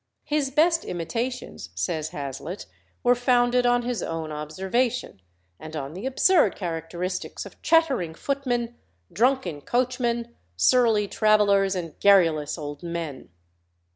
"His 0.25 0.49
best 0.49 0.83
imitations," 0.83 1.69
says 1.75 2.09
Hazlitt, 2.09 2.65
"were 3.03 3.13
founded 3.13 3.67
on 3.67 3.83
his 3.83 4.01
own 4.01 4.31
observation, 4.31 5.21
and 5.59 5.75
on 5.75 5.93
the 5.93 6.07
absurd 6.07 6.55
characteristics 6.55 7.45
of 7.45 7.61
chattering 7.61 8.15
footmen, 8.15 8.77
drunken 9.13 9.61
coachmen, 9.61 10.33
surly 10.57 11.07
travellers, 11.07 11.75
and 11.75 11.99
garrulous 11.99 12.57
old 12.57 12.81
men. 12.81 13.29